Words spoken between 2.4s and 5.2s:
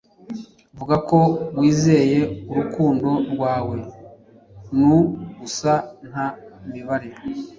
urukundo rwawe nuh